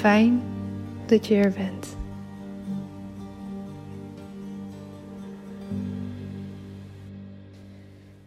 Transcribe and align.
Fijn 0.00 0.42
dat 1.06 1.26
je 1.26 1.34
er 1.34 1.52
bent. 1.52 1.96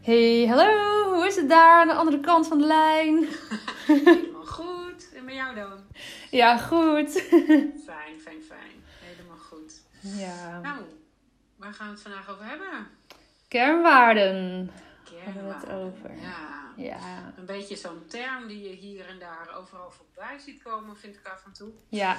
Hey, 0.01 0.45
hallo, 0.47 1.13
hoe 1.13 1.25
is 1.27 1.35
het 1.35 1.49
daar 1.49 1.81
aan 1.81 1.87
de 1.87 1.93
andere 1.93 2.19
kant 2.19 2.47
van 2.47 2.57
de 2.57 2.65
lijn? 2.65 3.27
Helemaal 3.87 4.45
goed. 4.45 5.13
En 5.15 5.25
met 5.25 5.33
jou 5.33 5.55
dan? 5.55 5.79
Ja, 6.31 6.57
goed. 6.57 7.11
Fijn, 7.85 8.19
fijn, 8.19 8.41
fijn. 8.47 8.83
Helemaal 8.99 9.37
goed. 9.49 9.81
Ja. 9.99 10.59
Nou, 10.61 10.81
waar 11.55 11.73
gaan 11.73 11.87
we 11.87 11.93
het 11.93 12.01
vandaag 12.01 12.29
over 12.29 12.45
hebben? 12.45 12.87
Kernwaarden. 13.47 14.69
We 15.19 15.53
het 15.53 15.69
over. 15.69 16.15
Ja. 16.21 16.73
Ja. 16.75 17.33
Een 17.37 17.45
beetje 17.45 17.75
zo'n 17.75 18.05
term 18.07 18.47
die 18.47 18.69
je 18.69 18.75
hier 18.75 19.07
en 19.07 19.19
daar 19.19 19.55
overal 19.57 19.91
voorbij 19.91 20.39
ziet 20.39 20.63
komen, 20.63 20.97
vind 20.97 21.15
ik 21.15 21.27
af 21.27 21.45
en 21.45 21.53
toe. 21.53 21.71
Ja. 21.89 22.17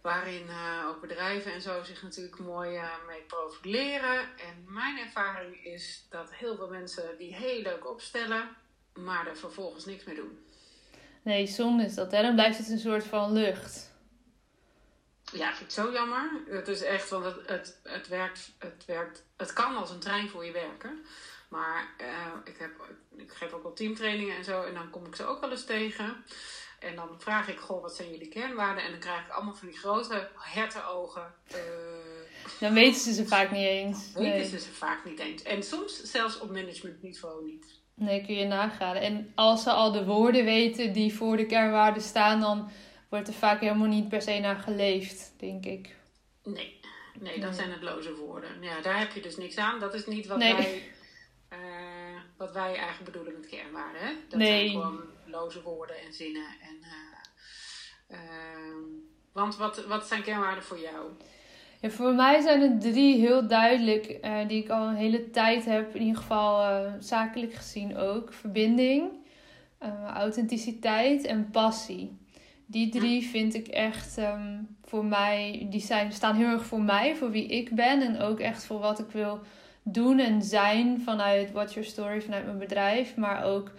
Waarin 0.00 0.48
eh, 0.48 0.88
ook 0.88 1.00
bedrijven 1.00 1.52
en 1.52 1.62
zo 1.62 1.82
zich 1.82 2.02
natuurlijk 2.02 2.38
mooi 2.38 2.76
eh, 2.76 3.06
mee 3.06 3.20
profileren. 3.20 4.18
En 4.20 4.64
mijn 4.66 4.98
ervaring 4.98 5.64
is 5.64 6.06
dat 6.10 6.34
heel 6.34 6.56
veel 6.56 6.68
mensen 6.68 7.18
die 7.18 7.34
heel 7.34 7.62
leuk 7.62 7.88
opstellen, 7.88 8.48
maar 8.94 9.26
er 9.26 9.36
vervolgens 9.36 9.84
niks 9.84 10.04
mee 10.04 10.14
doen. 10.14 10.38
Nee, 11.22 11.46
zonde 11.46 11.84
is 11.84 11.94
dat, 11.94 12.12
hè? 12.12 12.22
Dan 12.22 12.34
blijft 12.34 12.58
het 12.58 12.68
een 12.68 12.78
soort 12.78 13.04
van 13.04 13.32
lucht. 13.32 13.90
Ja, 15.32 15.54
vind 15.54 15.60
ik 15.60 15.70
zo 15.70 15.92
jammer. 15.92 16.30
Het 16.46 16.68
is 16.68 16.82
echt, 16.82 17.10
want 17.10 17.24
het, 17.24 17.48
het, 17.48 17.80
het, 17.82 18.08
werkt, 18.08 18.50
het 18.58 18.84
werkt, 18.86 19.24
het 19.36 19.52
kan 19.52 19.76
als 19.76 19.90
een 19.90 19.98
trein 19.98 20.28
voor 20.28 20.44
je 20.44 20.52
werken. 20.52 21.04
Maar 21.48 21.88
eh, 21.98 22.06
ik, 22.44 22.56
heb, 22.58 22.70
ik 23.16 23.32
geef 23.32 23.52
ook 23.52 23.62
wel 23.62 23.72
teamtrainingen 23.72 24.36
en 24.36 24.44
zo. 24.44 24.62
En 24.62 24.74
dan 24.74 24.90
kom 24.90 25.06
ik 25.06 25.14
ze 25.16 25.24
ook 25.26 25.40
wel 25.40 25.50
eens 25.50 25.64
tegen. 25.64 26.16
En 26.80 26.96
dan 26.96 27.08
vraag 27.18 27.48
ik, 27.48 27.58
goh, 27.58 27.82
wat 27.82 27.96
zijn 27.96 28.10
jullie 28.10 28.28
kernwaarden? 28.28 28.84
En 28.84 28.90
dan 28.90 29.00
krijg 29.00 29.20
ik 29.26 29.30
allemaal 29.32 29.54
van 29.54 29.68
die 29.68 29.78
grote 29.78 30.28
hertenogen. 30.34 31.34
Eh 31.46 31.58
Dan 32.60 32.72
weten 32.74 33.00
ze 33.00 33.12
ze 33.12 33.26
vaak 33.26 33.50
niet 33.50 33.66
eens. 33.66 34.12
weten 34.14 34.22
Nee. 34.38 34.48
ze 34.48 34.58
ze 34.58 34.70
vaak 34.72 35.04
niet 35.04 35.18
eens. 35.18 35.42
En 35.42 35.62
soms 35.62 36.02
zelfs 36.02 36.38
op 36.40 36.50
managementniveau 36.50 37.44
niet. 37.44 37.66
nee, 37.94 38.24
kun 38.24 38.34
je 38.34 38.44
nagaan. 38.44 38.94
En 38.96 39.32
als 39.34 39.62
ze 39.62 39.70
al 39.70 39.92
de 39.92 40.04
woorden 40.04 40.44
weten 40.44 40.92
die 40.92 41.14
voor 41.14 41.36
de 41.36 41.46
kernwaarden 41.46 42.02
staan, 42.02 42.40
dan 42.40 42.70
wordt 43.08 43.28
er 43.28 43.34
vaak 43.34 43.60
helemaal 43.60 43.88
niet 43.88 44.08
per 44.08 44.22
se 44.22 44.38
naar 44.38 44.56
geleefd, 44.56 45.32
denk 45.38 45.64
ik. 45.64 45.96
Nee, 46.44 46.80
nee, 47.20 47.38
dan 47.40 47.48
Nee. 47.48 47.58
zijn 47.58 47.70
het 47.70 47.82
loze 47.82 48.14
woorden. 48.14 48.62
Ja, 48.62 48.80
daar 48.80 48.98
heb 48.98 49.12
je 49.12 49.20
dus 49.20 49.36
niks 49.36 49.56
aan. 49.56 49.80
Dat 49.80 49.94
is 49.94 50.06
niet 50.06 50.26
wat 50.26 50.38
Nee. 50.38 50.52
wij... 50.54 50.82
wat 52.38 52.52
wij 52.52 52.74
eigenlijk 52.76 53.04
bedoelen 53.04 53.32
met 53.40 53.48
kernwaarden. 53.48 54.00
Hè? 54.00 54.12
Dat 54.28 54.38
Nee. 54.38 54.68
zijn 54.68 54.82
gewoon 54.82 55.00
loze 55.26 55.62
woorden 55.62 55.96
en 56.06 56.12
zinnen. 56.12 56.46
En, 56.62 56.76
eh, 56.82 58.18
ehm, 58.18 58.82
want 59.32 59.56
wat, 59.56 59.86
wat 59.86 60.06
zijn 60.06 60.22
kernwaarden 60.22 60.64
voor 60.64 60.78
jou? 60.78 61.10
Ja, 61.80 61.90
voor 61.90 62.14
mij 62.14 62.40
zijn 62.40 62.60
er 62.62 62.78
drie 62.78 63.16
heel 63.16 63.46
duidelijk, 63.48 64.06
eh, 64.06 64.48
die 64.48 64.62
ik 64.62 64.68
al 64.68 64.88
een 64.88 64.96
hele 64.96 65.30
tijd 65.30 65.64
heb, 65.64 65.94
in 65.94 66.00
ieder 66.00 66.16
geval 66.16 66.62
eh, 66.62 66.92
zakelijk 66.98 67.54
gezien 67.54 67.96
ook. 67.96 68.32
Verbinding, 68.32 69.26
authenticiteit 70.14 71.24
en 71.24 71.50
passie. 71.50 72.18
Die 72.66 72.88
drie 72.90 73.22
vind 73.22 73.54
ik 73.54 73.68
echt 73.68 74.18
ehm, 74.18 74.62
voor 74.84 75.04
mij, 75.04 75.66
die 75.70 75.80
zijn, 75.80 76.12
staan 76.12 76.36
heel 76.36 76.48
erg 76.48 76.64
voor 76.66 76.80
mij, 76.80 77.16
voor 77.16 77.30
wie 77.30 77.46
ik 77.46 77.74
ben 77.74 78.02
en 78.02 78.20
ook 78.20 78.40
echt 78.40 78.64
voor 78.64 78.78
wat 78.78 78.98
ik 78.98 79.10
wil 79.10 79.40
doen 79.92 80.18
en 80.18 80.42
zijn 80.42 81.00
vanuit 81.00 81.52
What's 81.52 81.74
Your 81.74 81.88
Story, 81.88 82.22
vanuit 82.22 82.44
mijn 82.44 82.58
bedrijf, 82.58 83.16
maar 83.16 83.44
ook 83.44 83.72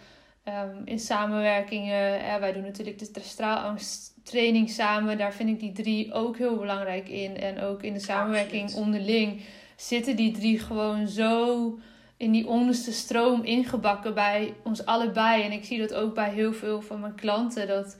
ehm, 0.43 0.81
in 0.85 0.99
samenwerkingen. 0.99 2.25
Ja, 2.25 2.39
wij 2.39 2.53
doen 2.53 2.63
natuurlijk 2.63 2.99
de 2.99 3.21
straalangsttraining 3.21 4.69
samen. 4.69 5.17
Daar 5.17 5.33
vind 5.33 5.49
ik 5.49 5.59
die 5.59 5.71
drie 5.71 6.13
ook 6.13 6.37
heel 6.37 6.57
belangrijk 6.57 7.09
in. 7.09 7.37
En 7.37 7.61
ook 7.61 7.83
in 7.83 7.93
de 7.93 7.99
samenwerking 7.99 8.73
onderling 8.73 9.41
zitten 9.75 10.15
die 10.15 10.31
drie 10.31 10.59
gewoon 10.59 11.07
zo 11.07 11.79
in 12.19 12.31
die 12.31 12.47
onderste 12.47 12.91
stroom 12.91 13.43
ingebakken 13.43 14.13
bij 14.13 14.53
ons 14.63 14.85
allebei. 14.85 15.43
En 15.43 15.51
ik 15.51 15.65
zie 15.65 15.79
dat 15.79 15.93
ook 15.93 16.13
bij 16.13 16.29
heel 16.29 16.53
veel 16.53 16.81
van 16.81 16.99
mijn 16.99 17.15
klanten. 17.15 17.67
Dat, 17.67 17.97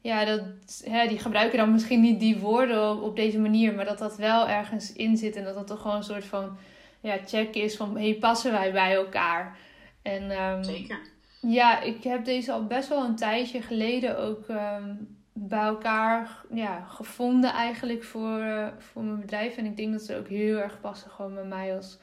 ja, 0.00 0.24
dat, 0.24 0.42
hè, 0.84 1.08
die 1.08 1.18
gebruiken 1.18 1.58
dan 1.58 1.72
misschien 1.72 2.00
niet 2.00 2.20
die 2.20 2.38
woorden 2.38 2.90
op, 2.90 3.02
op 3.02 3.16
deze 3.16 3.38
manier. 3.38 3.74
Maar 3.74 3.84
dat 3.84 3.98
dat 3.98 4.16
wel 4.16 4.48
ergens 4.48 4.92
in 4.92 5.16
zit. 5.16 5.36
En 5.36 5.44
dat 5.44 5.54
dat 5.54 5.66
toch 5.66 5.80
gewoon 5.80 5.96
een 5.96 6.02
soort 6.02 6.24
van 6.24 6.56
ja, 7.00 7.18
check 7.26 7.54
is 7.54 7.76
van... 7.76 7.96
Hey, 7.96 8.16
passen 8.20 8.52
wij 8.52 8.72
bij 8.72 8.94
elkaar? 8.94 9.58
En, 10.02 10.30
ehm, 10.30 10.62
Zeker. 10.62 10.98
ja, 11.40 11.80
ik 11.80 12.04
heb 12.04 12.24
deze 12.24 12.52
al 12.52 12.66
best 12.66 12.88
wel 12.88 13.04
een 13.04 13.16
tijdje 13.16 13.62
geleden 13.62 14.18
ook 14.18 14.48
ehm, 14.48 14.94
bij 15.32 15.64
elkaar 15.64 16.44
ja, 16.54 16.80
gevonden 16.80 17.52
eigenlijk 17.52 18.04
voor, 18.04 18.40
eh, 18.40 18.66
voor 18.78 19.02
mijn 19.02 19.20
bedrijf. 19.20 19.56
En 19.56 19.64
ik 19.64 19.76
denk 19.76 19.92
dat 19.92 20.02
ze 20.02 20.16
ook 20.16 20.28
heel 20.28 20.58
erg 20.58 20.80
passen 20.80 21.10
gewoon 21.10 21.34
bij 21.34 21.44
mij 21.44 21.76
als 21.76 21.98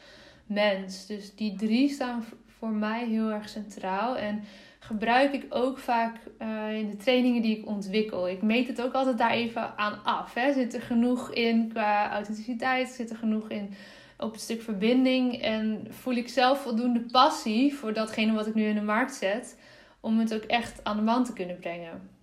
mens. 0.46 1.06
Dus 1.06 1.36
die 1.36 1.56
drie 1.56 1.90
staan 1.90 2.24
voor 2.58 2.72
mij 2.72 3.06
heel 3.06 3.30
erg 3.30 3.50
centraal. 3.50 4.18
En 4.18 4.44
gebruik 4.80 5.34
ik 5.34 5.46
ook 5.50 5.78
vaak 5.78 6.16
uh, 6.42 6.78
in 6.78 6.90
de 6.90 6.96
trainingen 6.96 7.42
die 7.42 7.58
ik 7.58 7.68
ontwikkel. 7.68 8.30
Ik 8.30 8.42
meet 8.42 8.68
het 8.68 8.82
ook 8.82 8.94
altijd 8.94 9.18
daar 9.18 9.32
even 9.32 9.78
aan 9.78 10.04
af. 10.04 10.34
Hè. 10.34 10.54
Zit 10.54 10.74
er 10.74 10.82
genoeg 10.82 11.34
in 11.34 11.70
qua 11.70 12.12
authenticiteit? 12.12 12.90
Zit 12.90 13.10
er 13.10 13.18
genoeg 13.18 13.50
in 13.50 13.74
op 14.18 14.32
het 14.32 14.42
stuk 14.42 14.62
verbinding? 14.62 15.42
En 15.42 15.88
voel 15.90 16.14
ik 16.14 16.30
zelf 16.30 16.62
voldoende 16.62 17.06
passie 17.12 17.76
voor 17.76 17.94
datgene 17.94 18.34
wat 18.34 18.48
ik 18.48 18.54
nu 18.54 18.66
in 18.66 18.76
de 18.76 18.82
markt 18.82 19.14
zet? 19.14 19.60
Om 20.00 20.20
het 20.20 20.34
ook 20.34 20.44
echt 20.44 20.84
aan 20.84 20.96
de 20.96 21.02
man 21.02 21.24
te 21.24 21.34
kunnen 21.34 21.60
brengen. 21.60 22.16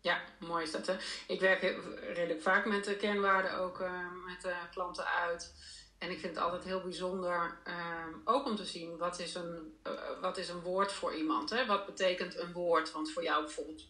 Ja, 0.00 0.20
mooi 0.38 0.62
is 0.62 0.70
dat. 0.70 0.86
Hè? 0.86 0.96
Ik 1.26 1.40
werk 1.40 1.60
redelijk 2.14 2.42
vaak 2.42 2.66
met 2.66 2.84
de 2.84 2.96
kernwaarden 2.96 3.58
ook 3.58 3.80
uh, 3.80 3.90
met 4.26 4.42
de 4.42 4.54
klanten 4.70 5.04
uit. 5.06 5.54
En 5.98 6.10
ik 6.10 6.18
vind 6.18 6.34
het 6.34 6.44
altijd 6.44 6.64
heel 6.64 6.80
bijzonder, 6.80 7.58
ehm, 7.64 8.08
ook 8.24 8.46
om 8.46 8.56
te 8.56 8.64
zien 8.64 8.96
wat 8.96 9.18
is 9.18 9.34
een, 9.34 9.78
uh, 9.86 9.92
wat 10.20 10.36
is 10.36 10.48
een 10.48 10.60
woord 10.60 10.92
voor 10.92 11.14
iemand. 11.14 11.50
Hè? 11.50 11.66
Wat 11.66 11.86
betekent 11.86 12.38
een 12.38 12.52
woord? 12.52 12.92
Want 12.92 13.12
voor 13.12 13.22
jou 13.22 13.44
bijvoorbeeld 13.44 13.88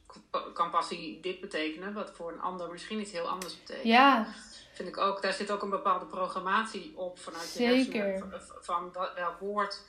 kan 0.52 0.70
passie 0.70 1.20
dit 1.20 1.40
betekenen, 1.40 1.92
wat 1.92 2.10
voor 2.10 2.32
een 2.32 2.40
ander 2.40 2.70
misschien 2.70 3.00
iets 3.00 3.12
heel 3.12 3.28
anders 3.28 3.58
betekent. 3.58 3.86
Ja. 3.86 4.34
Vind 4.74 4.88
ik 4.88 4.98
ook, 4.98 5.22
daar 5.22 5.32
zit 5.32 5.50
ook 5.50 5.62
een 5.62 5.70
bepaalde 5.70 6.06
programmatie 6.06 6.96
op 6.96 7.18
vanuit 7.18 7.52
je 7.52 7.58
Zeker. 7.58 8.04
hersenen. 8.04 8.42
Van 8.60 8.92
welk 9.14 9.38
woord 9.38 9.82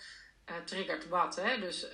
uh, 0.49 0.55
triggert 0.65 1.07
wat. 1.07 1.35
Hè? 1.35 1.59
Dus 1.59 1.83
uh, 1.83 1.91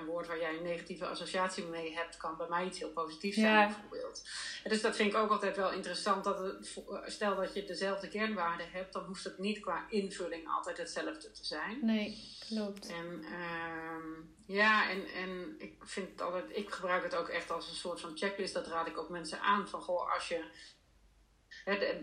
een 0.00 0.06
woord 0.06 0.26
waar 0.26 0.40
jij 0.40 0.56
een 0.56 0.62
negatieve 0.62 1.06
associatie 1.06 1.64
mee 1.64 1.94
hebt, 1.94 2.16
kan 2.16 2.36
bij 2.36 2.48
mij 2.48 2.66
iets 2.66 2.78
heel 2.78 2.92
positiefs 2.92 3.36
zijn, 3.36 3.52
ja. 3.52 3.66
bijvoorbeeld. 3.66 4.28
En 4.64 4.70
dus 4.70 4.80
dat 4.80 4.96
vind 4.96 5.12
ik 5.12 5.18
ook 5.18 5.30
altijd 5.30 5.56
wel 5.56 5.72
interessant. 5.72 6.24
Dat 6.24 6.38
het, 6.38 6.78
stel 7.06 7.36
dat 7.36 7.54
je 7.54 7.64
dezelfde 7.64 8.08
kernwaarden 8.08 8.70
hebt, 8.70 8.92
dan 8.92 9.04
hoeft 9.04 9.24
het 9.24 9.38
niet 9.38 9.60
qua 9.60 9.86
invulling 9.88 10.48
altijd 10.48 10.78
hetzelfde 10.78 11.30
te 11.30 11.44
zijn. 11.44 11.78
Nee, 11.82 12.36
klopt. 12.48 12.86
En 12.86 13.22
uh, 13.22 14.56
ja, 14.56 14.90
en, 14.90 15.06
en 15.06 15.54
ik 15.58 15.74
vind 15.80 16.10
het 16.10 16.20
altijd, 16.20 16.44
ik 16.48 16.70
gebruik 16.70 17.02
het 17.02 17.14
ook 17.14 17.28
echt 17.28 17.50
als 17.50 17.68
een 17.68 17.74
soort 17.74 18.00
van 18.00 18.16
checklist. 18.16 18.54
Dat 18.54 18.66
raad 18.66 18.86
ik 18.86 18.98
ook 18.98 19.08
mensen 19.08 19.40
aan. 19.40 19.68
Van 19.68 19.82
goh, 19.82 20.14
als 20.14 20.28
je. 20.28 20.44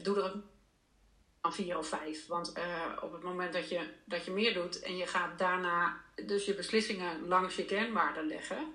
Doe 0.02 0.18
er 0.18 0.24
een 0.24 0.44
van 1.42 1.54
vier 1.54 1.78
of 1.78 1.88
vijf. 1.88 2.28
Want 2.28 2.58
uh, 2.58 2.98
op 3.02 3.12
het 3.12 3.24
moment 3.24 3.54
dat 3.54 3.70
je, 3.70 3.90
dat 4.06 4.26
je 4.26 4.32
meer 4.32 4.54
doet 4.54 4.80
en 4.80 4.98
je 4.98 5.08
gaat 5.08 5.40
daarna 5.40 6.02
dus 6.26 6.46
je 6.46 6.56
beslissingen 6.56 7.28
langs 7.28 7.56
je 7.56 7.66
kernwaarden 7.66 8.28
leggen. 8.28 8.74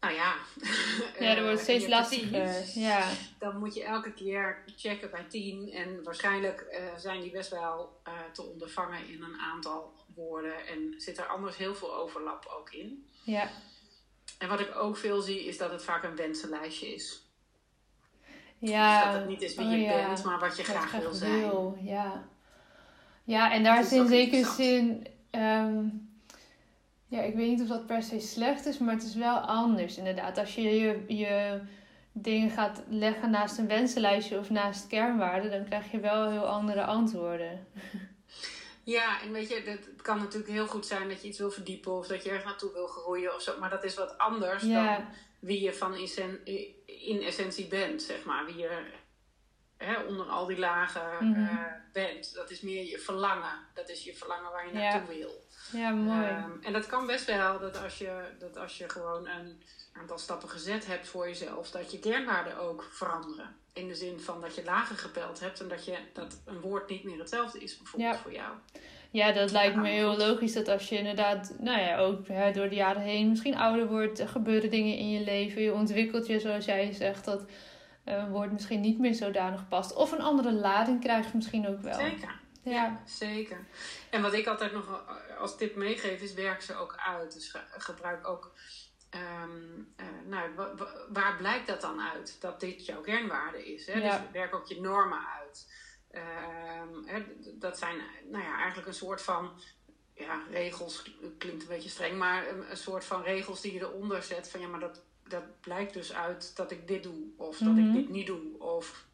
Nou 0.00 0.14
ja. 0.14 0.34
Ja, 1.18 1.34
dat 1.34 1.44
wordt 1.44 1.60
steeds 1.60 1.86
lastiger. 1.86 2.62
Ja. 2.74 3.10
Dan 3.38 3.58
moet 3.58 3.74
je 3.74 3.84
elke 3.84 4.12
keer 4.12 4.62
checken 4.76 5.10
bij 5.10 5.24
tien. 5.28 5.70
En 5.70 6.02
waarschijnlijk 6.02 6.66
uh, 6.70 6.96
zijn 6.96 7.20
die 7.20 7.30
best 7.30 7.50
wel 7.50 8.00
uh, 8.08 8.12
te 8.32 8.42
ondervangen 8.42 9.08
in 9.08 9.22
een 9.22 9.38
aantal 9.38 9.92
woorden. 10.14 10.66
En 10.66 10.94
zit 10.96 11.18
er 11.18 11.26
anders 11.26 11.56
heel 11.56 11.74
veel 11.74 11.94
overlap 11.94 12.46
ook 12.58 12.72
in. 12.72 13.08
Ja. 13.24 13.50
En 14.38 14.48
wat 14.48 14.60
ik 14.60 14.76
ook 14.76 14.96
veel 14.96 15.20
zie, 15.20 15.44
is 15.44 15.58
dat 15.58 15.70
het 15.70 15.84
vaak 15.84 16.04
een 16.04 16.16
wensenlijstje 16.16 16.94
is. 16.94 17.23
Ja. 18.68 19.02
Dus 19.02 19.12
dat 19.12 19.20
het 19.20 19.28
niet 19.28 19.42
is 19.42 19.54
wie 19.54 19.66
oh, 19.66 19.72
je 19.72 19.78
ja. 19.78 20.06
bent, 20.06 20.24
maar 20.24 20.38
wat 20.38 20.56
je 20.56 20.62
Wat 20.66 20.76
graag 20.76 21.00
wil 21.00 21.12
zijn. 21.12 21.38
wil, 21.38 21.78
Ja. 21.80 22.22
ja, 23.24 23.52
en 23.52 23.62
daar 23.62 23.80
is 23.80 23.92
in 23.92 24.06
zekere 24.06 24.44
zin... 24.44 25.06
ehm, 25.30 25.84
ja, 27.06 27.20
ik 27.20 27.34
weet 27.34 27.48
niet 27.48 27.60
of 27.62 27.68
dat 27.68 27.86
per 27.86 28.02
se 28.02 28.20
slecht 28.20 28.66
is, 28.66 28.78
maar 28.78 28.94
het 28.94 29.02
is 29.02 29.14
wel 29.14 29.36
anders 29.38 29.96
inderdaad. 29.96 30.38
Als 30.38 30.54
je 30.54 30.62
je, 30.62 31.04
je 31.16 31.60
dingen 32.12 32.50
gaat 32.50 32.82
leggen 32.88 33.30
naast 33.30 33.58
een 33.58 33.66
wensenlijstje 33.68 34.38
of 34.38 34.50
naast 34.50 34.86
kernwaarden, 34.86 35.50
dan 35.50 35.64
krijg 35.64 35.90
je 35.90 36.00
wel 36.00 36.30
heel 36.30 36.46
andere 36.46 36.84
antwoorden. 36.84 37.66
Ja, 38.82 39.22
en 39.22 39.32
weet 39.32 39.48
je, 39.48 39.62
het 39.64 40.02
kan 40.02 40.18
natuurlijk 40.18 40.52
heel 40.52 40.66
goed 40.66 40.86
zijn 40.86 41.08
dat 41.08 41.22
je 41.22 41.28
iets 41.28 41.38
wil 41.38 41.50
verdiepen 41.50 41.92
of 41.92 42.06
dat 42.06 42.22
je 42.22 42.28
ergens 42.28 42.46
naartoe 42.46 42.72
wil 42.72 42.86
groeien 42.86 43.34
of 43.34 43.42
zo. 43.42 43.52
Maar 43.60 43.70
dat 43.70 43.84
is 43.84 43.94
wat 43.94 44.18
anders 44.18 44.62
Ja. 44.62 44.96
dan 44.96 45.04
wie 45.38 45.62
je 45.62 45.72
van 45.74 45.94
essen- 45.94 46.38
in 47.00 47.22
essentie 47.22 47.66
bent, 47.66 48.02
zeg 48.02 48.24
maar. 48.24 48.44
Wie 48.44 48.56
je 48.56 48.84
hè, 49.76 50.00
onder 50.02 50.26
al 50.26 50.46
die 50.46 50.58
lagen 50.58 51.28
Mhm. 51.30 51.44
eh, 51.44 51.66
bent. 51.92 52.34
Dat 52.34 52.50
is 52.50 52.60
meer 52.60 52.84
je 52.84 52.98
verlangen. 52.98 53.58
Dat 53.74 53.88
is 53.88 54.04
je 54.04 54.14
verlangen 54.14 54.50
waar 54.52 54.66
je 54.66 54.72
Ja. 54.72 54.78
naartoe 54.78 55.16
wil. 55.16 55.44
Ja, 55.72 55.90
mooi. 55.90 56.26
Ehm, 56.28 56.50
en 56.62 56.72
dat 56.72 56.86
kan 56.86 57.06
best 57.06 57.24
wel 57.24 57.58
dat 57.58 57.82
als, 57.82 57.98
je, 57.98 58.22
dat 58.38 58.56
als 58.56 58.78
je 58.78 58.88
gewoon 58.88 59.28
een 59.28 59.62
aantal 59.92 60.18
stappen 60.18 60.48
gezet 60.48 60.86
hebt 60.86 61.08
voor 61.08 61.26
jezelf, 61.28 61.70
dat 61.70 61.92
je 61.92 61.98
kernwaarden 61.98 62.58
ook 62.58 62.82
veranderen. 62.90 63.56
In 63.72 63.88
de 63.88 63.94
zin 63.94 64.20
van 64.20 64.40
dat 64.40 64.54
je 64.54 64.64
lager 64.64 64.96
gepeld 64.96 65.40
hebt 65.40 65.60
en 65.60 65.68
dat, 65.68 65.84
je, 65.84 65.98
dat 66.12 66.40
een 66.44 66.60
woord 66.60 66.88
niet 66.88 67.04
meer 67.04 67.18
hetzelfde 67.18 67.58
is, 67.58 67.76
bijvoorbeeld 67.76 68.14
Ja. 68.14 68.20
voor 68.20 68.32
jou. 68.32 68.54
Ja, 69.14 69.32
dat 69.32 69.50
lijkt 69.50 69.76
me 69.76 69.88
heel 69.88 70.16
logisch 70.16 70.52
dat 70.52 70.68
als 70.68 70.88
je 70.88 70.96
inderdaad, 70.98 71.54
nou 71.58 71.80
ja, 71.80 71.98
ook 71.98 72.28
hè, 72.28 72.52
door 72.52 72.68
de 72.68 72.74
jaren 72.74 73.02
heen 73.02 73.28
misschien 73.28 73.56
ouder 73.56 73.86
wordt, 73.86 74.18
er 74.18 74.28
gebeuren 74.28 74.70
dingen 74.70 74.96
in 74.96 75.10
je 75.10 75.24
leven, 75.24 75.62
je 75.62 75.72
ontwikkelt 75.72 76.26
je, 76.26 76.40
zoals 76.40 76.64
jij 76.64 76.92
zegt, 76.92 77.24
dat 77.24 77.44
eh, 78.04 78.30
woord 78.30 78.52
misschien 78.52 78.80
niet 78.80 78.98
meer 78.98 79.14
zodanig 79.14 79.68
past. 79.68 79.94
Of 79.94 80.12
een 80.12 80.20
andere 80.20 80.52
lading 80.52 81.00
krijgt 81.00 81.34
misschien 81.34 81.68
ook 81.68 81.80
wel. 81.80 81.94
Zeker. 81.94 82.40
Ja, 82.62 83.02
Zeker. 83.04 83.66
En 84.10 84.22
wat 84.22 84.32
ik 84.34 84.46
altijd 84.46 84.72
nog 84.72 85.04
als 85.38 85.56
tip 85.56 85.76
meegeef 85.76 86.20
is 86.22 86.34
werk 86.34 86.62
ze 86.62 86.74
ook 86.74 86.94
uit. 87.06 87.34
Dus 87.34 87.48
ge- 87.50 87.64
gebruik 87.78 88.28
ook, 88.28 88.52
ehm, 89.10 89.50
eh, 89.96 90.06
nou, 90.26 90.54
wa- 90.56 90.74
wa- 90.76 90.94
waar 91.08 91.36
blijkt 91.36 91.66
dat 91.66 91.80
dan 91.80 92.00
uit? 92.14 92.36
Dat 92.40 92.60
dit 92.60 92.86
jouw 92.86 93.00
kernwaarde 93.00 93.74
is. 93.74 93.86
Hè? 93.86 93.92
Ja. 93.98 94.18
Dus 94.18 94.30
werk 94.32 94.54
ook 94.54 94.66
je 94.66 94.80
normen 94.80 95.18
uit. 95.40 95.66
Ehm, 96.14 97.22
dat 97.54 97.78
zijn 97.78 97.96
nou 98.30 98.44
ja, 98.44 98.56
eigenlijk 98.56 98.88
een 98.88 98.94
soort 98.94 99.22
van 99.22 99.50
ja, 100.14 100.42
regels, 100.50 101.02
klinkt 101.38 101.62
een 101.62 101.68
beetje 101.68 101.88
streng, 101.88 102.18
maar 102.18 102.48
een, 102.48 102.70
een 102.70 102.76
soort 102.76 103.04
van 103.04 103.22
regels 103.22 103.60
die 103.60 103.72
je 103.72 103.80
eronder 103.80 104.22
zet. 104.22 104.50
Van 104.50 104.60
ja, 104.60 104.66
maar 104.68 104.80
dat, 104.80 105.00
dat 105.28 105.60
blijkt 105.60 105.92
dus 105.94 106.12
uit 106.12 106.56
dat 106.56 106.70
ik 106.70 106.88
dit 106.88 107.02
doe, 107.02 107.24
of 107.36 107.58
dat 107.58 107.72
Mhm. 107.72 107.86
ik 107.86 107.92
dit 107.92 108.08
niet 108.08 108.26
doe, 108.26 108.58
of 108.58 109.04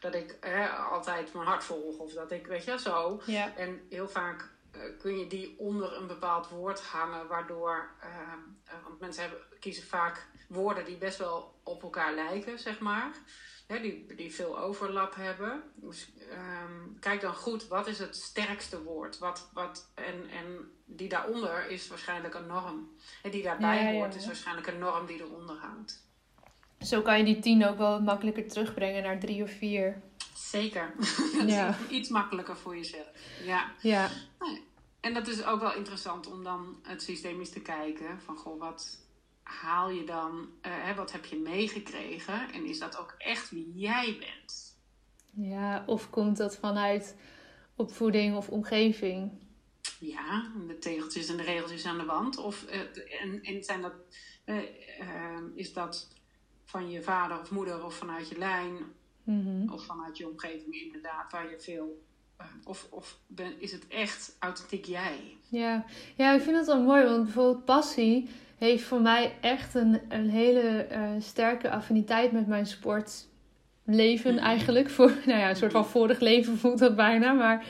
dat 0.00 0.14
ik 0.14 0.36
hè, 0.40 0.68
altijd 0.68 1.34
mijn 1.34 1.46
hart 1.46 1.64
volg, 1.64 1.98
of 1.98 2.12
dat 2.12 2.30
ik, 2.30 2.46
weet 2.46 2.64
je, 2.64 2.78
zo. 2.78 3.20
ja, 3.26 3.56
En 3.56 3.86
heel 3.88 4.08
vaak 4.08 4.50
kun 4.98 5.18
je 5.18 5.26
die 5.26 5.54
onder 5.58 5.96
een 5.96 6.06
bepaald 6.06 6.48
woord 6.48 6.80
hangen, 6.80 7.26
waardoor, 7.26 7.90
eh, 8.00 8.08
want 8.84 9.00
mensen 9.00 9.22
hebben, 9.22 9.40
kiezen 9.60 9.84
vaak 9.86 10.26
woorden 10.48 10.84
die 10.84 10.96
best 10.96 11.18
wel 11.18 11.60
op 11.62 11.82
elkaar 11.82 12.14
lijken, 12.14 12.58
zeg 12.58 12.78
maar. 12.78 13.10
Hè, 13.66 13.80
die, 13.80 14.14
die 14.16 14.34
veel 14.34 14.58
overlap 14.58 15.14
hebben. 15.14 15.62
Dus 15.74 16.12
ehm, 16.30 16.98
kijk 17.00 17.20
dan 17.20 17.34
goed, 17.34 17.68
wat 17.68 17.86
is 17.86 17.98
het 17.98 18.16
sterkste 18.16 18.82
woord? 18.82 19.18
Wat, 19.18 19.50
wat, 19.54 19.90
en, 19.94 20.28
en 20.30 20.70
die 20.84 21.08
daaronder 21.08 21.70
is 21.70 21.88
waarschijnlijk 21.88 22.34
een 22.34 22.46
norm. 22.46 22.90
En 23.22 23.30
die 23.30 23.42
daarbij 23.42 23.82
Ja, 23.82 23.88
ja, 23.90 23.92
hoort 23.92 24.14
ja. 24.14 24.20
is 24.20 24.26
waarschijnlijk 24.26 24.66
een 24.66 24.78
norm 24.78 25.06
die 25.06 25.20
eronder 25.20 25.56
hangt. 25.56 26.06
zo 26.80 27.02
kan 27.02 27.18
je 27.18 27.24
die 27.24 27.38
tien 27.38 27.66
ook 27.66 27.78
wel 27.78 28.00
makkelijker 28.00 28.48
terugbrengen 28.48 29.02
naar 29.02 29.18
drie 29.18 29.42
of 29.42 29.50
vier. 29.50 30.02
Zeker. 30.34 30.94
Iets 31.88 32.08
makkelijker 32.08 32.56
voor 32.56 32.76
jezelf. 32.76 33.10
Ja. 33.44 33.72
Ja, 33.80 34.08
En 35.02 35.14
dat 35.14 35.26
is 35.28 35.44
ook 35.44 35.60
wel 35.60 35.74
interessant 35.74 36.26
om 36.26 36.44
dan 36.44 36.76
het 36.82 37.02
systemisch 37.02 37.50
te 37.50 37.60
kijken. 37.60 38.20
Van 38.20 38.36
goh, 38.36 38.60
wat 38.60 38.98
haal 39.42 39.90
je 39.90 40.04
dan? 40.04 40.48
eh, 40.60 40.72
hè, 40.84 40.94
wat 40.94 41.12
heb 41.12 41.24
je 41.24 41.36
meegekregen? 41.36 42.52
En 42.52 42.64
is 42.66 42.78
dat 42.78 42.98
ook 42.98 43.14
echt 43.18 43.50
wie 43.50 43.72
jij 43.74 44.16
bent? 44.18 44.70
ja, 45.34 45.84
of 45.86 46.10
komt 46.10 46.36
dat 46.36 46.56
vanuit 46.56 47.16
opvoeding 47.76 48.36
of 48.36 48.48
omgeving? 48.48 49.30
Ja, 49.98 50.52
de 50.66 50.78
tegeltjes 50.78 51.28
en 51.28 51.36
de 51.36 51.42
regeltjes 51.42 51.84
aan 51.86 51.98
de 51.98 52.04
wand. 52.04 52.36
Of, 52.36 52.64
eh, 52.64 52.80
en, 53.22 53.42
en 53.42 53.64
zijn 53.64 53.80
dat, 53.82 53.92
eh, 54.44 54.58
is 55.54 55.72
dat 55.72 56.08
van 56.64 56.90
je 56.90 57.02
vader 57.02 57.40
of 57.40 57.50
moeder 57.50 57.84
of 57.84 57.94
vanuit 57.94 58.28
je 58.28 58.38
lijn 58.38 58.76
Mhm. 59.24 59.72
of 59.72 59.84
vanuit 59.86 60.18
je 60.18 60.28
omgeving 60.28 60.74
inderdaad, 60.74 61.32
waar 61.32 61.50
je 61.50 61.60
veel. 61.60 62.02
Of 62.64 62.86
of 62.90 63.18
ben, 63.26 63.52
is 63.60 63.72
het 63.72 63.86
echt 63.88 64.36
authentiek 64.38 64.84
jij? 64.84 65.18
Ja. 65.48 65.84
ja, 66.16 66.32
ik 66.32 66.40
vind 66.40 66.56
het 66.56 66.66
wel 66.66 66.82
mooi, 66.82 67.04
want 67.04 67.22
bijvoorbeeld 67.24 67.64
passie 67.64 68.28
heeft 68.58 68.84
voor 68.84 69.00
mij 69.00 69.34
echt 69.40 69.74
een, 69.74 70.00
een 70.08 70.30
hele 70.30 70.60
eh, 70.60 71.00
sterke 71.18 71.70
affiniteit 71.70 72.32
met 72.32 72.46
mijn 72.46 72.66
sportleven 72.66 74.34
Mhm. 74.34 74.44
eigenlijk. 74.44 74.90
Voor, 74.96 75.12
nou 75.26 75.38
ja, 75.38 75.48
een 75.48 75.56
soort 75.56 75.72
van 75.72 75.86
vorig 75.86 76.20
leven 76.20 76.58
voelt 76.58 76.78
dat 76.78 76.96
bijna, 76.96 77.32
maar 77.32 77.64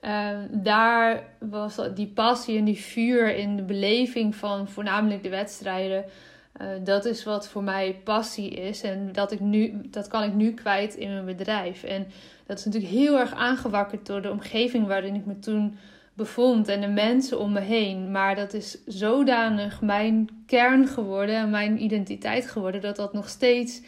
eh, 0.00 0.38
daar 0.50 1.24
was 1.38 1.80
die 1.94 2.06
passie 2.06 2.58
en 2.58 2.64
die 2.64 2.78
vuur 2.80 3.36
in 3.36 3.56
de 3.56 3.62
beleving 3.62 4.34
van 4.34 4.68
voornamelijk 4.68 5.22
de 5.22 5.28
wedstrijden. 5.28 6.04
Eh, 6.52 6.66
dat 6.84 7.04
is 7.04 7.24
wat 7.24 7.48
voor 7.48 7.62
mij 7.62 8.00
passie 8.04 8.50
is. 8.50 8.82
En 8.82 9.12
dat, 9.12 9.32
ik 9.32 9.40
nu, 9.40 9.80
dat 9.90 10.08
kan 10.08 10.22
ik 10.22 10.34
nu 10.34 10.52
kwijt 10.52 10.94
in 10.94 11.12
mijn 11.12 11.24
bedrijf. 11.24 11.82
En 11.82 12.06
dat 12.46 12.58
is 12.58 12.64
natuurlijk 12.64 12.92
heel 12.92 13.18
erg 13.18 13.34
aangewakkerd 13.34 14.06
door 14.06 14.22
de 14.22 14.30
omgeving 14.30 14.86
waarin 14.86 15.14
ik 15.14 15.26
me 15.26 15.38
toen 15.38 15.76
bevond 16.14 16.68
en 16.68 16.80
de 16.80 16.88
mensen 16.88 17.38
om 17.38 17.52
me 17.52 17.60
heen. 17.60 18.10
Maar 18.10 18.34
dat 18.34 18.52
is 18.52 18.84
zodanig 18.86 19.80
mijn 19.80 20.28
kern 20.46 20.86
geworden 20.88 21.34
en 21.34 21.50
mijn 21.50 21.82
identiteit 21.82 22.46
geworden 22.46 22.80
dat 22.80 22.96
dat 22.96 23.12
nog 23.12 23.28
steeds 23.28 23.82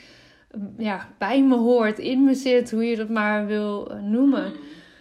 ja, 0.79 1.09
bij 1.19 1.43
me 1.43 1.57
hoort, 1.57 1.99
in 1.99 2.25
me 2.25 2.35
zit, 2.35 2.71
hoe 2.71 2.85
je 2.85 2.97
dat 2.97 3.09
maar 3.09 3.47
wil 3.47 3.91
eh, 3.91 4.03
noemen. 4.03 4.53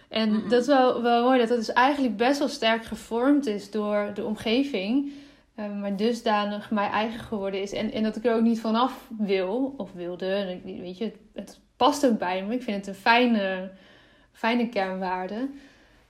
En 0.08 0.42
dat 0.48 0.60
is 0.60 0.66
wel, 0.66 1.02
wel 1.02 1.22
mooi 1.22 1.38
dat 1.38 1.48
dat 1.48 1.58
dus 1.58 1.72
eigenlijk 1.72 2.16
best 2.16 2.38
wel 2.38 2.48
sterk 2.48 2.84
gevormd 2.84 3.46
is 3.46 3.70
door 3.70 4.10
de 4.14 4.24
omgeving. 4.24 5.12
Eh, 5.54 5.80
maar 5.80 5.96
dusdanig 5.96 6.70
mijn 6.70 6.90
eigen 6.90 7.20
geworden 7.20 7.62
is. 7.62 7.72
En, 7.72 7.92
en 7.92 8.02
dat 8.02 8.16
ik 8.16 8.24
er 8.24 8.34
ook 8.34 8.42
niet 8.42 8.60
vanaf 8.60 9.10
wil, 9.18 9.74
of 9.76 9.92
wilde. 9.92 10.60
Weet 10.64 10.98
je, 10.98 11.04
het, 11.04 11.16
het 11.32 11.60
past 11.76 12.06
ook 12.06 12.18
bij 12.18 12.44
me. 12.44 12.54
Ik 12.54 12.62
vind 12.62 12.76
het 12.76 12.86
een 12.86 13.02
fijne, 13.02 13.70
fijne 14.32 14.68
kernwaarde. 14.68 15.48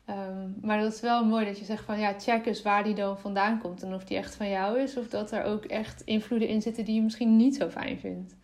Ehm, 0.04 0.48
maar 0.60 0.80
dat 0.80 0.92
is 0.92 1.00
wel 1.00 1.24
mooi 1.24 1.44
dat 1.44 1.58
je 1.58 1.64
zegt 1.64 1.84
van 1.84 1.98
ja, 1.98 2.14
check 2.18 2.46
eens 2.46 2.62
waar 2.62 2.84
die 2.84 2.94
dan 2.94 3.18
vandaan 3.18 3.60
komt. 3.60 3.82
En 3.82 3.94
of 3.94 4.04
die 4.04 4.16
echt 4.16 4.34
van 4.34 4.48
jou 4.48 4.80
is. 4.80 4.96
Of 4.96 5.08
dat 5.08 5.32
er 5.32 5.44
ook 5.44 5.64
echt 5.64 6.02
invloeden 6.04 6.48
in 6.48 6.62
zitten 6.62 6.84
die 6.84 6.94
je 6.94 7.02
misschien 7.02 7.36
niet 7.36 7.56
zo 7.56 7.68
fijn 7.68 7.98
vindt. 7.98 8.36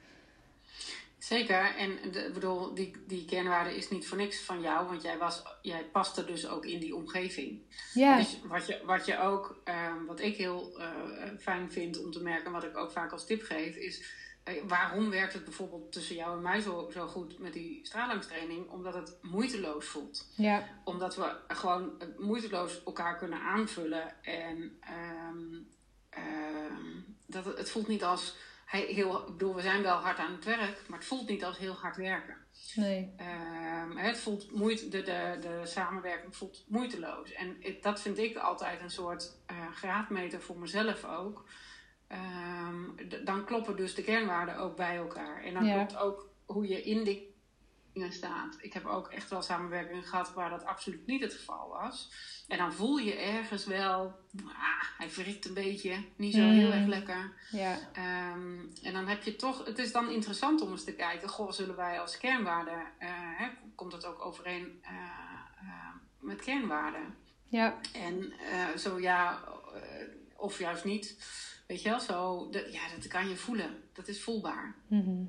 Zeker, 1.30 1.76
en 1.76 2.12
de, 2.12 2.30
bedoel, 2.34 2.74
die, 2.74 2.96
die 3.06 3.24
kernwaarde 3.24 3.76
is 3.76 3.90
niet 3.90 4.06
voor 4.06 4.16
niks 4.16 4.40
van 4.40 4.60
jou, 4.60 4.86
want 4.86 5.02
jij, 5.02 5.18
was, 5.18 5.42
jij 5.62 5.84
paste 5.84 6.24
dus 6.24 6.48
ook 6.48 6.64
in 6.64 6.80
die 6.80 6.94
omgeving. 6.94 7.62
Ja, 7.94 8.16
Dus 8.16 8.40
wat 8.44 8.66
je, 8.66 8.80
wat 8.84 9.06
je 9.06 9.18
ook, 9.18 9.60
ehm, 9.64 10.04
wat 10.04 10.20
ik 10.20 10.36
heel 10.36 10.78
eh, 10.78 10.88
fijn 11.38 11.72
vind 11.72 12.04
om 12.04 12.10
te 12.10 12.22
merken, 12.22 12.52
wat 12.52 12.64
ik 12.64 12.76
ook 12.76 12.90
vaak 12.90 13.12
als 13.12 13.26
tip 13.26 13.42
geef, 13.42 13.76
is 13.76 14.02
eh, 14.44 14.54
waarom 14.66 15.10
werkt 15.10 15.32
het 15.32 15.44
bijvoorbeeld 15.44 15.92
tussen 15.92 16.16
jou 16.16 16.36
en 16.36 16.42
mij 16.42 16.60
zo, 16.60 16.90
zo 16.92 17.06
goed 17.06 17.38
met 17.38 17.52
die 17.52 17.80
stralingstraining? 17.82 18.70
Omdat 18.70 18.94
het 18.94 19.18
moeiteloos 19.22 19.86
voelt. 19.86 20.32
ja, 20.36 20.68
Omdat 20.84 21.16
we 21.16 21.36
gewoon 21.48 22.00
eh, 22.00 22.08
moeiteloos 22.18 22.82
elkaar 22.84 23.18
kunnen 23.18 23.40
aanvullen. 23.40 24.22
En 24.22 24.78
ehm, 24.80 25.54
ehm, 26.10 27.00
dat 27.26 27.44
het, 27.44 27.58
het 27.58 27.70
voelt 27.70 27.88
niet 27.88 28.04
als 28.04 28.36
heel, 28.78 29.20
ik 29.20 29.26
bedoel, 29.26 29.54
we 29.54 29.60
zijn 29.60 29.82
wel 29.82 29.96
hard 29.96 30.18
aan 30.18 30.32
het 30.32 30.44
werk, 30.44 30.82
maar 30.88 30.98
het 30.98 31.08
voelt 31.08 31.28
niet 31.28 31.44
als 31.44 31.58
heel 31.58 31.74
hard 31.74 31.96
werken. 31.96 32.36
nee. 32.74 33.14
Ehm, 33.16 33.96
het 33.96 34.18
voelt 34.18 34.50
moeite, 34.50 34.88
de, 34.88 35.02
de, 35.02 35.36
de 35.40 35.60
samenwerking 35.66 36.36
voelt 36.36 36.64
moeiteloos. 36.68 37.32
En 37.32 37.56
dat 37.80 38.00
vind 38.00 38.18
ik 38.18 38.36
altijd 38.36 38.80
een 38.80 38.90
soort 38.90 39.36
eh, 39.46 39.56
graadmeter 39.74 40.40
voor 40.40 40.58
mezelf 40.58 41.04
ook. 41.04 41.44
Ehm, 42.08 42.84
dan 43.24 43.44
kloppen 43.44 43.76
dus 43.76 43.94
de 43.94 44.02
kernwaarden 44.02 44.56
ook 44.56 44.76
bij 44.76 44.96
elkaar. 44.96 45.42
En 45.44 45.54
dan 45.54 45.64
Ja. 45.64 45.74
klopt 45.74 45.96
ook 45.96 46.28
hoe 46.46 46.68
je 46.68 46.82
in 46.82 47.04
die 47.04 47.29
staat. 47.94 48.56
Ik 48.60 48.72
heb 48.72 48.86
ook 48.86 49.08
echt 49.08 49.30
wel 49.30 49.42
samenwerkingen 49.42 50.02
gehad 50.02 50.32
waar 50.32 50.50
dat 50.50 50.64
absoluut 50.64 51.06
niet 51.06 51.20
het 51.22 51.34
geval 51.34 51.68
was. 51.68 52.12
En 52.48 52.58
dan 52.58 52.72
voel 52.72 52.96
je 52.98 53.14
ergens 53.14 53.64
wel, 53.66 54.02
ah, 54.44 54.82
hij 54.98 55.10
wrikt 55.10 55.44
een 55.46 55.54
beetje, 55.54 56.04
niet 56.16 56.34
zo 56.34 56.40
heel 56.48 56.66
Mm. 56.66 56.72
erg 56.72 56.86
lekker. 56.86 57.32
Ja, 57.50 57.78
Ehm, 57.92 58.58
en 58.82 58.92
dan 58.92 59.06
heb 59.08 59.22
je 59.22 59.36
toch, 59.36 59.64
het 59.64 59.78
is 59.78 59.92
dan 59.92 60.10
interessant 60.10 60.60
om 60.60 60.70
eens 60.70 60.84
te 60.84 60.94
kijken, 60.94 61.28
goh, 61.28 61.50
zullen 61.52 61.76
wij 61.76 62.00
als 62.00 62.18
kernwaarde, 62.18 62.70
eh, 62.98 63.08
hè, 63.12 63.48
komt 63.74 63.92
het 63.92 64.04
ook 64.06 64.24
overeen 64.24 64.78
eh, 64.82 64.92
eh, 65.60 65.94
met 66.18 66.40
kernwaarden? 66.40 67.14
ja, 67.48 67.78
En 67.92 68.32
zo 68.78 69.00
ja, 69.00 69.44
of 70.36 70.58
juist 70.58 70.84
niet. 70.84 71.16
Weet 71.66 71.82
je 71.82 71.88
wel, 71.88 72.00
zo, 72.00 72.48
dat, 72.50 72.72
ja, 72.72 72.80
dat 72.96 73.06
kan 73.06 73.28
je 73.28 73.36
voelen. 73.36 73.82
Dat 73.92 74.08
is 74.08 74.22
voelbaar. 74.22 74.74
Mhm. 74.86 75.22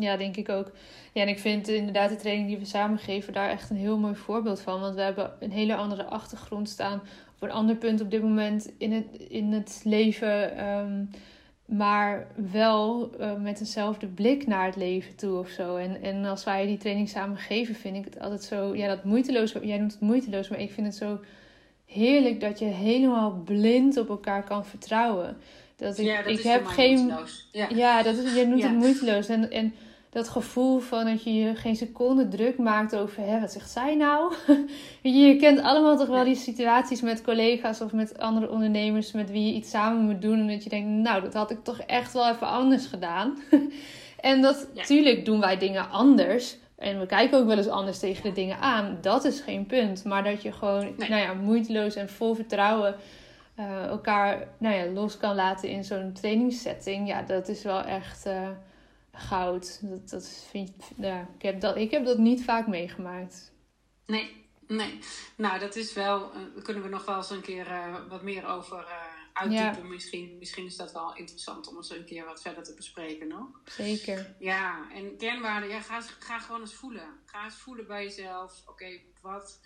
Ja, 0.00 0.16
denk 0.16 0.36
ik 0.36 0.48
ook. 0.48 0.70
Ja, 1.12 1.22
en 1.22 1.28
ik 1.28 1.38
vind 1.38 1.68
inderdaad 1.68 2.10
de 2.10 2.16
training 2.16 2.48
die 2.48 2.58
we 2.58 2.64
samen 2.64 2.98
geven 2.98 3.32
daar 3.32 3.50
echt 3.50 3.70
een 3.70 3.76
heel 3.76 3.98
mooi 3.98 4.14
voorbeeld 4.14 4.60
van. 4.60 4.80
Want 4.80 4.94
we 4.94 5.00
hebben 5.00 5.32
een 5.40 5.50
hele 5.50 5.74
andere 5.76 6.04
achtergrond 6.04 6.68
staan. 6.68 7.00
Op 7.34 7.42
een 7.42 7.50
ander 7.50 7.76
punt 7.76 8.00
op 8.00 8.10
dit 8.10 8.22
moment 8.22 8.70
in 8.78 8.92
het, 8.92 9.06
in 9.28 9.52
het 9.52 9.80
leven. 9.84 10.56
ehm, 10.56 11.04
maar 11.66 12.26
wel 12.52 13.10
eh, 13.18 13.34
met 13.36 13.60
eenzelfde 13.60 14.06
blik 14.06 14.46
naar 14.46 14.66
het 14.66 14.76
leven 14.76 15.16
toe 15.16 15.38
of 15.38 15.48
zo. 15.48 15.76
En, 15.76 16.02
en 16.02 16.24
als 16.24 16.44
wij 16.44 16.66
die 16.66 16.76
training 16.78 17.08
samen 17.08 17.36
geven, 17.36 17.74
vind 17.74 17.96
ik 17.96 18.04
het 18.04 18.20
altijd 18.20 18.42
zo... 18.42 18.74
Ja, 18.76 18.88
dat 18.88 19.04
moeiteloos. 19.04 19.52
Jij 19.62 19.78
noemt 19.78 19.92
het 19.92 20.00
moeiteloos, 20.00 20.48
maar 20.48 20.60
ik 20.60 20.70
vind 20.72 20.86
het 20.86 20.96
zo 20.96 21.20
heerlijk 21.86 22.40
dat 22.40 22.58
je 22.58 22.64
helemaal 22.64 23.30
blind 23.44 23.96
op 23.96 24.08
elkaar 24.08 24.44
kan 24.44 24.66
vertrouwen. 24.66 25.36
Dat 25.76 25.98
ik, 25.98 26.06
ja, 26.06 26.22
dat 26.22 26.32
ik 26.32 26.38
is 26.38 26.44
heb 26.44 26.64
geen 26.66 26.98
moeiteloos. 26.98 27.48
Ja. 27.52 27.68
ja, 27.74 28.02
dat 28.02 28.16
is, 28.16 28.34
je 28.34 28.46
noemt 28.46 28.60
Ja. 28.62 28.68
het 28.68 28.76
moeiteloos. 28.78 29.28
En, 29.28 29.50
en 29.50 29.74
dat 30.16 30.28
gevoel 30.28 30.78
van 30.78 31.04
dat 31.04 31.22
je 31.22 31.34
je 31.34 31.54
geen 31.54 31.76
seconde 31.76 32.28
druk 32.28 32.58
maakt 32.58 32.96
over, 32.96 33.22
hè, 33.22 33.40
wat 33.40 33.52
zegt 33.52 33.70
zij 33.70 33.94
nou? 33.94 34.34
je, 35.02 35.36
kent 35.36 35.60
allemaal 35.60 35.96
toch 35.96 36.06
wel 36.08 36.24
die 36.24 36.34
situaties 36.34 37.00
met 37.00 37.22
collega's 37.22 37.80
of 37.80 37.92
met 37.92 38.18
andere 38.18 38.50
ondernemers 38.50 39.12
met 39.12 39.30
wie 39.30 39.46
je 39.46 39.52
iets 39.52 39.70
samen 39.70 40.04
moet 40.04 40.22
doen. 40.22 40.38
En 40.38 40.46
dat 40.48 40.64
je 40.64 40.70
denkt, 40.70 40.88
nou, 40.88 41.22
dat 41.22 41.34
had 41.34 41.50
ik 41.50 41.64
toch 41.64 41.78
echt 41.78 42.12
wel 42.12 42.28
even 42.30 42.46
anders 42.46 42.86
gedaan. 42.86 43.38
en 44.20 44.42
dat, 44.42 44.68
Ja. 44.74 44.82
tuurlijk 44.84 45.24
doen 45.24 45.40
wij 45.40 45.58
dingen 45.58 45.90
anders. 45.90 46.56
En 46.78 47.00
we 47.00 47.06
kijken 47.06 47.38
ook 47.38 47.46
wel 47.46 47.56
eens 47.56 47.68
anders 47.68 47.98
tegen 47.98 48.22
de 48.22 48.32
dingen 48.32 48.58
aan. 48.58 48.98
Dat 49.00 49.24
is 49.24 49.40
geen 49.40 49.66
punt. 49.66 50.04
Maar 50.04 50.24
dat 50.24 50.42
je 50.42 50.52
gewoon, 50.52 50.94
Nee. 50.96 51.08
nou 51.08 51.22
ja, 51.22 51.34
moeiteloos 51.34 51.94
en 51.94 52.08
vol 52.08 52.34
vertrouwen 52.34 52.94
eh, 53.54 53.84
elkaar 53.86 54.48
nou 54.58 54.74
ja, 54.74 54.86
los 54.92 55.16
kan 55.16 55.34
laten 55.34 55.68
in 55.68 55.84
zo'n 55.84 56.12
trainingssetting. 56.12 57.08
Ja, 57.08 57.22
dat 57.22 57.48
is 57.48 57.62
wel 57.62 57.82
echt 57.82 58.26
eh, 58.26 58.48
goud. 59.16 59.78
Dat, 59.82 60.08
dat 60.08 60.28
vind 60.50 60.70
ja, 60.96 61.28
ik, 61.36 61.42
heb 61.42 61.60
dat, 61.60 61.76
ik 61.76 61.90
heb 61.90 62.04
dat 62.04 62.18
niet 62.18 62.44
vaak 62.44 62.66
meegemaakt. 62.66 63.52
Nee, 64.06 64.46
nee. 64.66 64.98
Nou, 65.36 65.58
dat 65.58 65.76
is 65.76 65.92
wel, 65.92 66.32
daar 66.32 66.62
kunnen 66.62 66.82
we 66.82 66.88
nog 66.88 67.04
wel 67.04 67.16
eens 67.16 67.30
een 67.30 67.40
keer 67.40 67.66
eh, 67.66 67.94
wat 68.08 68.22
meer 68.22 68.46
over 68.46 68.78
eh 68.78 69.16
uitdiepen. 69.36 69.88
Misschien, 69.88 70.36
misschien 70.38 70.66
is 70.66 70.76
dat 70.76 70.92
wel 70.92 71.16
interessant 71.16 71.68
om 71.68 71.76
eens 71.76 71.90
een 71.90 72.04
keer 72.04 72.24
wat 72.24 72.42
verder 72.42 72.64
te 72.64 72.74
bespreken 72.74 73.28
nog. 73.28 73.60
Zeker. 73.64 74.34
Ja, 74.38 74.90
en 74.92 75.16
kernwaarden, 75.16 75.68
ja, 75.68 75.80
ga, 75.80 76.00
ga 76.00 76.38
gewoon 76.38 76.60
eens 76.60 76.74
voelen. 76.74 77.20
Ga 77.24 77.44
eens 77.44 77.54
voelen 77.54 77.86
bij 77.86 78.04
jezelf. 78.04 78.62
Oké, 78.66 79.00
wat, 79.20 79.60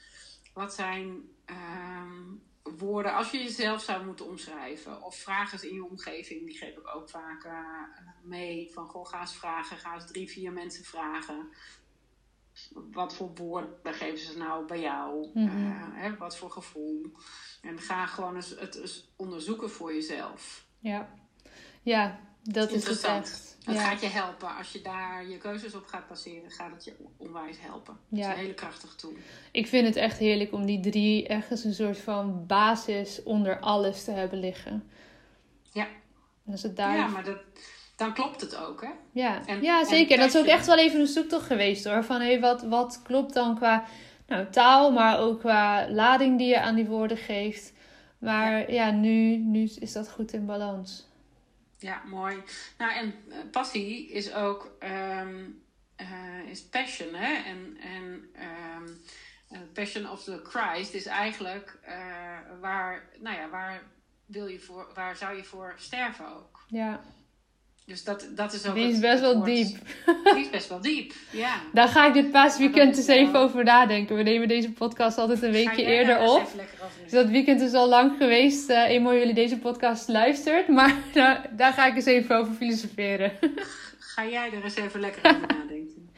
wat 0.55 0.75
zijn 0.75 1.29
ehm, 1.45 2.23
woorden 2.63 3.15
als 3.15 3.31
je 3.31 3.39
jezelf 3.39 3.83
zou 3.83 4.05
moeten 4.05 4.27
omschrijven? 4.27 5.03
Of 5.03 5.17
vraag 5.17 5.53
eens 5.53 5.65
in 5.65 5.75
je 5.75 5.85
omgeving, 5.85 6.47
die 6.47 6.57
geef 6.57 6.77
ik 6.77 6.95
ook 6.95 7.11
vaak 7.11 7.45
eh, 7.45 8.03
mee. 8.23 8.71
Van, 8.73 8.87
goh, 8.87 9.07
ga 9.07 9.21
eens 9.21 9.35
vragen, 9.35 9.77
ga 9.77 9.95
eens 9.95 10.07
drie, 10.07 10.29
vier 10.29 10.53
mensen 10.53 10.85
vragen. 10.85 11.49
Wat 12.73 13.15
voor 13.15 13.35
woorden 13.35 13.95
geven 13.95 14.19
ze 14.19 14.39
nou 14.39 14.67
bij 14.67 14.81
jou? 14.81 15.31
Mhm. 15.35 15.67
Eh, 15.67 15.87
hè, 15.93 16.17
wat 16.17 16.37
voor 16.37 16.51
gevoel? 16.51 17.13
En 17.63 17.79
ga 17.79 18.07
gewoon 18.07 18.35
eens 18.35 18.51
het 18.51 18.75
eens 18.75 19.13
onderzoeken 19.17 19.71
voor 19.71 19.95
jezelf. 19.95 20.67
Ja, 20.79 21.15
ja 21.83 22.30
dat 22.43 22.71
is 22.71 22.87
het 22.87 23.03
echt. 23.05 23.49
Het 23.65 23.75
Ja. 23.75 23.89
gaat 23.89 24.01
je 24.01 24.07
helpen. 24.07 24.57
Als 24.57 24.73
je 24.73 24.81
daar 24.81 25.29
je 25.29 25.39
keuzes 25.39 25.75
op 25.75 25.87
gaat 25.87 26.09
baseren, 26.09 26.51
gaat 26.51 26.71
het 26.73 26.85
je 26.85 26.93
onwijs 27.17 27.57
helpen. 27.61 27.99
Het 28.11 28.19
is 28.19 28.25
Ja. 28.25 28.33
een 28.33 28.39
hele 28.39 28.55
krachtig 28.55 28.95
tool. 28.95 29.13
Ik 29.51 29.67
vind 29.67 29.87
het 29.87 29.97
echt 29.97 30.19
heerlijk 30.19 30.53
om 30.53 30.67
die 30.67 30.81
drie 30.81 31.27
ergens 31.29 31.65
een 31.65 31.75
soort 31.75 31.99
van 31.99 32.47
basis 32.47 33.23
onder 33.23 33.59
alles 33.61 34.05
te 34.05 34.11
hebben 34.11 34.39
liggen. 34.41 34.91
Ja. 35.73 35.87
En 36.47 36.53
als 36.53 36.63
het 36.63 36.77
daar... 36.77 36.97
Ja, 36.97 37.07
maar 37.07 37.25
dat, 37.25 37.39
dan 37.97 38.15
klopt 38.15 38.41
het 38.41 38.57
ook, 38.57 38.81
hè? 38.83 38.91
Ja, 39.13 39.47
En- 39.47 39.63
ja 39.63 39.81
en 39.81 39.87
zeker. 39.87 40.17
dat 40.17 40.35
is 40.35 40.41
ook 40.41 40.47
echt 40.47 40.67
wel 40.67 40.79
even 40.79 41.01
een 41.01 41.07
zoektocht 41.07 41.47
geweest 41.47 41.85
hoor. 41.85 42.05
Van 42.05 42.21
hey, 42.21 42.41
wat, 42.41 42.63
wat 42.63 43.01
klopt 43.03 43.35
dan 43.35 43.57
qua 43.57 43.85
nou, 44.27 44.51
taal, 44.51 44.93
maar 44.93 45.19
ook 45.19 45.41
qua 45.41 45.91
lading 45.91 46.39
die 46.39 46.49
je 46.49 46.61
aan 46.61 46.75
die 46.75 46.87
woorden 46.87 47.17
geeft. 47.17 47.73
Maar 48.19 48.73
ja, 48.73 48.91
nu, 48.91 49.37
nu 49.37 49.71
is 49.79 49.93
dat 49.93 50.11
goed 50.11 50.33
in 50.33 50.47
balans. 50.47 51.09
Ja, 51.81 52.03
mooi. 52.07 52.43
Nou, 52.79 52.93
en 52.93 53.15
eh, 53.29 53.39
passie 53.51 54.11
is 54.11 54.33
ook 54.33 54.77
ehm, 54.79 55.45
eh, 55.97 56.49
is 56.49 56.63
passion, 56.63 57.15
hè? 57.15 57.35
En, 57.35 57.77
en 57.81 58.31
eh, 58.33 59.59
passion 59.73 60.11
of 60.11 60.25
the 60.25 60.41
Christ 60.45 60.95
is 60.95 61.07
eigenlijk 61.07 61.79
waar, 62.61 63.09
nou 63.19 63.37
ja, 63.37 63.49
waar 63.49 63.83
wil 64.27 64.47
je 64.47 64.61
voor, 64.61 64.91
waar 64.95 65.17
zou 65.17 65.37
je 65.37 65.45
voor 65.45 65.75
sterven 65.79 66.37
ook? 66.37 66.65
Ja, 66.69 67.01
Dus 67.91 68.05
dat, 68.05 68.27
dat 68.35 68.53
is 68.53 68.67
ook. 68.67 68.75
die 68.75 68.85
is 68.87 68.93
het- 68.93 69.01
best 69.01 69.13
het 69.13 69.21
wel 69.21 69.43
diep. 69.45 69.77
Die 70.25 70.41
is 70.41 70.51
best 70.51 70.69
wel 70.69 70.81
diep, 70.81 71.13
ja. 71.31 71.55
Daar 71.73 71.89
ga 71.89 72.07
ik 72.07 72.13
dit 72.13 72.31
paasweekend 72.31 72.89
eens 72.89 72.99
is 72.99 73.07
even 73.07 73.33
wel- 73.33 73.43
over 73.43 73.65
nadenken. 73.65 74.17
We 74.17 74.23
nemen 74.23 74.49
deze 74.49 74.71
podcast 74.73 75.19
altijd 75.19 75.43
een 75.43 75.53
weekje 75.53 75.85
eerder 75.85 76.19
op. 76.19 76.51
Dus 77.03 77.11
dat 77.13 77.29
weekend 77.29 77.61
is 77.61 77.73
al 77.73 77.89
lang 77.89 78.13
geweest, 78.19 78.69
eh 78.71 78.89
eenmaal 78.91 79.15
jullie 79.15 79.35
deze 79.35 79.59
podcast 79.59 80.09
luistert. 80.09 80.69
Maar 80.69 80.95
daar, 81.13 81.49
daar 81.57 81.73
ga 81.73 81.87
ik 81.87 81.95
eens 81.97 82.05
even 82.05 82.37
over 82.37 82.53
filosoferen. 82.55 83.33
Ga 83.99 84.27
jij 84.27 84.51
er 84.53 84.65
eens 84.65 84.77
even 84.77 85.01
lekker 85.01 85.21
over 85.35 85.41
nadenken? 85.61 86.11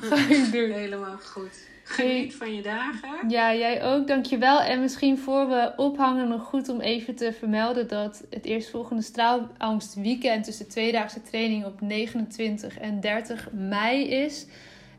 ga 0.00 0.34
ik 0.34 0.52
doen. 0.52 0.70
Helemaal 0.70 1.16
goed. 1.24 1.68
Geniet 1.90 2.34
van 2.34 2.54
je 2.54 2.62
dagen. 2.62 3.28
Ja, 3.28 3.54
jij 3.54 3.84
ook, 3.84 4.06
dankjewel. 4.06 4.60
En 4.60 4.80
misschien 4.80 5.18
voor 5.18 5.48
we 5.48 5.72
ophangen 5.76 6.28
nog 6.28 6.42
goed 6.42 6.68
om 6.68 6.80
even 6.80 7.14
te 7.14 7.32
vermelden 7.32 7.88
dat 7.88 8.24
het 8.30 8.44
eerstvolgende 8.44 9.02
straalangst 9.02 9.94
weekend, 9.94 10.44
dus 10.44 10.56
de 10.56 10.66
tweedaagse 10.66 11.22
training 11.22 11.64
op 11.64 11.80
29 11.80 12.78
en 12.78 13.00
30 13.00 13.48
mei 13.52 14.08
is. 14.08 14.46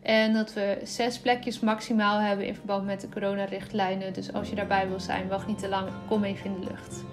En 0.02 0.34
dat 0.34 0.54
we 0.54 0.78
zes 0.84 1.20
plekjes 1.20 1.60
maximaal 1.60 2.20
hebben 2.20 2.46
in 2.46 2.56
verband 2.56 2.86
met 2.86 3.02
de 3.02 3.10
coronarichtlijnen. 3.10 4.14
Dus 4.14 4.34
als 4.34 4.50
je 4.50 4.56
daarbij 4.56 4.88
wil 4.88 5.00
zijn, 5.00 5.28
wacht 5.28 5.48
niet 5.48 5.60
te 5.60 5.68
lang. 5.68 5.90
Kom 6.08 6.24
even 6.24 6.46
in 6.46 6.60
de 6.60 6.68
lucht. 6.68 7.04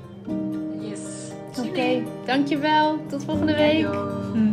Yes. 0.91 1.29
Oké, 1.67 2.03
dankjewel. 2.27 3.07
Tot 3.07 3.25
volgende 3.25 3.55
week. 3.55 3.85
Hm, 4.33 4.53